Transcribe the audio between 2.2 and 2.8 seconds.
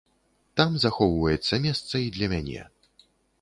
мяне.